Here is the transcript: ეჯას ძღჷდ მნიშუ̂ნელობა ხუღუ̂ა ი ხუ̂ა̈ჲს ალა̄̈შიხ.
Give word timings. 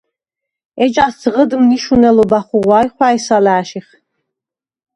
ეჯას 0.83 1.13
ძღჷდ 1.21 1.51
მნიშუ̂ნელობა 1.61 2.39
ხუღუ̂ა 2.47 2.79
ი 2.85 2.89
ხუ̂ა̈ჲს 2.95 3.27
ალა̄̈შიხ. 3.35 3.87